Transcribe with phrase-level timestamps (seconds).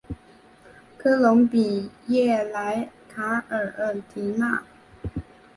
[0.97, 4.63] 科隆比耶莱卡尔迪纳。